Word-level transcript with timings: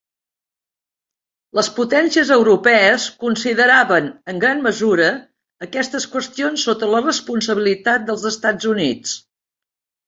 Les 1.59 1.67
potències 1.75 2.31
europees 2.37 3.05
consideraven 3.25 4.09
en 4.33 4.43
gran 4.47 4.65
mesura 4.69 5.11
aquestes 5.69 6.09
qüestions 6.17 6.67
sota 6.71 6.93
la 6.95 7.07
responsabilitat 7.09 8.11
dels 8.11 8.31
Estats 8.37 8.75
Units. 8.77 9.17